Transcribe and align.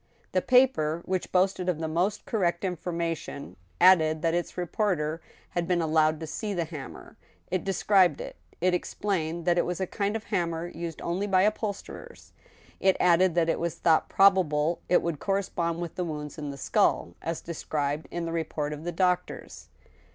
The 0.31 0.41
paper 0.41 1.03
which 1.05 1.31
boasted 1.31 1.69
of 1.69 1.77
the 1.77 1.87
most 1.87 2.25
correct 2.25 2.65
information, 2.65 3.55
added 3.79 4.23
that 4.23 4.33
its 4.33 4.57
reporter 4.57 5.21
had 5.51 5.67
been 5.67 5.79
allowed 5.79 6.19
to 6.21 6.25
see 6.25 6.55
the 6.55 6.65
hammer. 6.65 7.17
It 7.51 7.63
described 7.63 8.19
it; 8.19 8.35
it 8.61 8.73
explained 8.73 9.45
that 9.45 9.59
it 9.59 9.63
was 9.67 9.79
a 9.79 9.85
kind 9.85 10.15
of 10.15 10.23
hammer 10.23 10.67
used 10.69 11.03
only 11.03 11.27
by 11.27 11.47
uphol 11.47 11.75
sterers. 11.75 12.31
It 12.79 12.97
added 12.99 13.35
that 13.35 13.47
it 13.47 13.59
was 13.59 13.75
thought 13.75 14.09
probable 14.09 14.81
it 14.89 15.03
would 15.03 15.19
correspond 15.19 15.79
with 15.81 15.93
the 15.93 16.03
wounds 16.03 16.39
in 16.39 16.49
the 16.49 16.57
skull, 16.57 17.13
as 17.21 17.39
described 17.39 18.07
in 18.09 18.25
the 18.25 18.31
report 18.31 18.73
of 18.73 18.85
the 18.85 18.91
doctors. 18.91 19.69